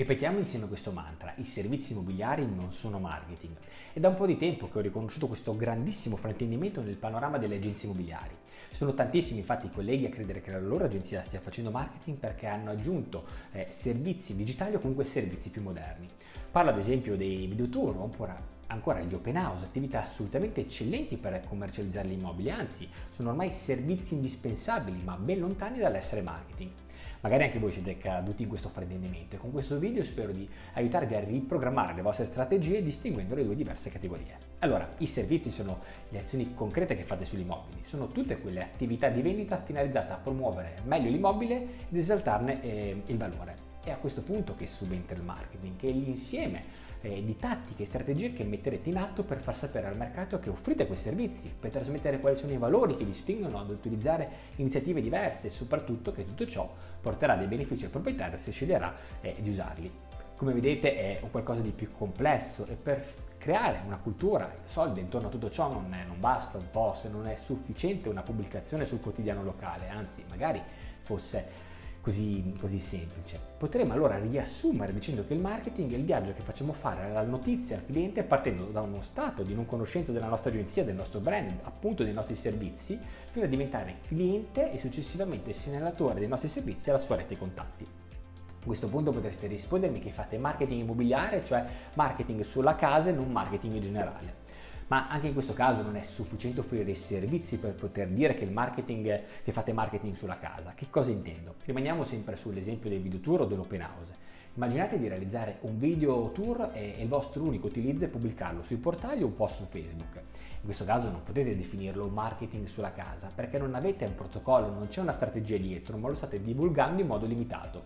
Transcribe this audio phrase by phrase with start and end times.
[0.00, 3.56] Ripetiamo insieme questo mantra, i servizi immobiliari non sono marketing.
[3.92, 7.56] È da un po' di tempo che ho riconosciuto questo grandissimo fraintendimento nel panorama delle
[7.56, 8.32] agenzie immobiliari.
[8.70, 12.46] Sono tantissimi infatti i colleghi a credere che la loro agenzia stia facendo marketing perché
[12.46, 16.08] hanno aggiunto eh, servizi digitali o comunque servizi più moderni.
[16.48, 18.36] Parlo ad esempio dei video tour oppure
[18.68, 24.14] ancora gli open house, attività assolutamente eccellenti per commercializzare gli immobili, anzi sono ormai servizi
[24.14, 26.70] indispensabili ma ben lontani dall'essere marketing.
[27.20, 31.14] Magari anche voi siete caduti in questo fraintendimento e con questo video spero di aiutarvi
[31.14, 34.36] a riprogrammare le vostre strategie distinguendo le due diverse categorie.
[34.60, 39.08] Allora, i servizi sono le azioni concrete che fate sugli immobili, sono tutte quelle attività
[39.08, 41.54] di vendita finalizzate a promuovere meglio l'immobile
[41.90, 43.67] ed esaltarne eh, il valore.
[43.88, 46.62] È a questo punto che subentra il marketing, che è l'insieme
[47.00, 50.50] eh, di tattiche e strategie che metterete in atto per far sapere al mercato che
[50.50, 55.00] offrite quei servizi, per trasmettere quali sono i valori che vi spingono ad utilizzare iniziative
[55.00, 56.70] diverse e soprattutto che tutto ciò
[57.00, 59.90] porterà dei benefici al proprietario se sceglierà eh, di usarli.
[60.36, 63.02] Come vedete è un qualcosa di più complesso e per
[63.38, 67.08] creare una cultura solida intorno a tutto ciò non, è, non basta un po', se
[67.08, 70.60] non è sufficiente una pubblicazione sul quotidiano locale, anzi magari
[71.00, 71.67] fosse
[72.08, 73.38] così, così semplice.
[73.58, 77.76] Potremmo allora riassumere dicendo che il marketing è il viaggio che facciamo fare alla notizia
[77.76, 81.58] al cliente partendo da uno stato di non conoscenza della nostra agenzia, del nostro brand,
[81.64, 82.98] appunto dei nostri servizi,
[83.30, 87.84] fino a diventare cliente e successivamente segnalatore dei nostri servizi alla sua rete contatti.
[87.84, 93.30] A questo punto potreste rispondermi che fate marketing immobiliare, cioè marketing sulla casa e non
[93.30, 94.46] marketing in generale.
[94.88, 98.46] Ma anche in questo caso non è sufficiente offrire i servizi per poter dire che,
[98.46, 100.72] marketing, che fate marketing sulla casa.
[100.74, 101.56] Che cosa intendo?
[101.64, 104.26] Rimaniamo sempre sull'esempio del video tour o dell'open house.
[104.54, 109.22] Immaginate di realizzare un video tour e il vostro unico utilizzo è pubblicarlo sui portali
[109.22, 110.16] o un post su Facebook.
[110.16, 114.88] In questo caso non potete definirlo marketing sulla casa perché non avete un protocollo, non
[114.88, 117.84] c'è una strategia dietro, ma lo state divulgando in modo limitato.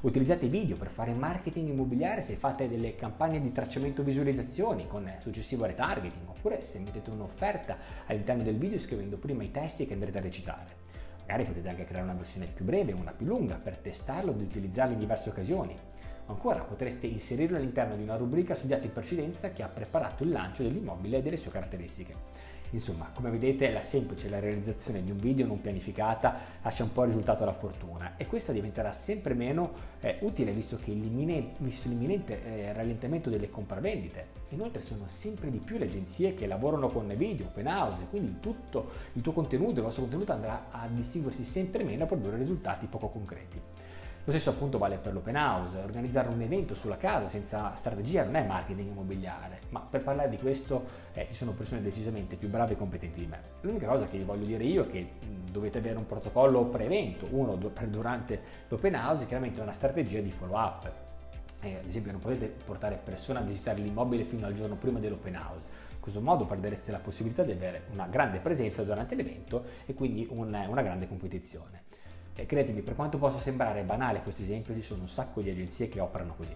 [0.00, 5.12] Utilizzate i video per fare marketing immobiliare se fate delle campagne di tracciamento visualizzazioni con
[5.18, 10.18] successivo retargeting oppure se mettete un'offerta all'interno del video scrivendo prima i testi che andrete
[10.18, 10.86] a recitare.
[11.22, 14.92] Magari potete anche creare una versione più breve, una più lunga per testarlo ed utilizzarlo
[14.92, 15.76] in diverse occasioni.
[16.26, 20.30] O ancora potreste inserirlo all'interno di una rubrica studiata in precedenza che ha preparato il
[20.30, 22.14] lancio dell'immobile e delle sue caratteristiche.
[22.70, 27.02] Insomma, come vedete, la semplice la realizzazione di un video non pianificata lascia un po'
[27.02, 32.44] il risultato alla fortuna e questa diventerà sempre meno eh, utile visto che visto l'imminente
[32.44, 34.36] eh, rallentamento delle compravendite.
[34.50, 38.90] Inoltre sono sempre di più le agenzie che lavorano con video, open house, quindi tutto
[39.14, 43.08] il tuo contenuto, il vostro contenuto andrà a distinguersi sempre meno a produrre risultati poco
[43.08, 43.60] concreti.
[44.28, 48.36] Lo stesso appunto vale per l'open house, organizzare un evento sulla casa senza strategia non
[48.36, 50.84] è marketing immobiliare, ma per parlare di questo
[51.14, 53.40] eh, ci sono persone decisamente più brave e competenti di me.
[53.62, 55.12] L'unica cosa che vi voglio dire io è che
[55.50, 60.58] dovete avere un protocollo pre-evento, uno durante l'open house e chiaramente una strategia di follow
[60.58, 60.92] up.
[61.60, 65.36] Eh, ad esempio non potete portare persone a visitare l'immobile fino al giorno prima dell'open
[65.36, 65.62] house.
[65.92, 70.26] In questo modo perdereste la possibilità di avere una grande presenza durante l'evento e quindi
[70.28, 71.87] un, una grande competizione.
[72.40, 75.88] E credetemi, per quanto possa sembrare banale questo esempio, ci sono un sacco di agenzie
[75.88, 76.54] che operano così.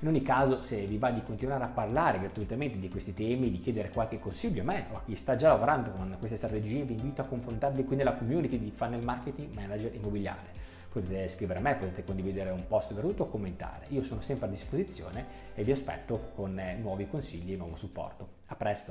[0.00, 3.60] In ogni caso, se vi va di continuare a parlare gratuitamente di questi temi, di
[3.60, 6.94] chiedere qualche consiglio a me o a chi sta già lavorando con queste strategie, vi
[6.94, 10.58] invito a confrontarvi qui nella community di Funnel Marketing Manager Immobiliare.
[10.90, 13.86] Potete scrivere a me, potete condividere un post venuto o commentare.
[13.90, 15.24] Io sono sempre a disposizione
[15.54, 18.28] e vi aspetto con nuovi consigli e nuovo supporto.
[18.46, 18.90] A presto!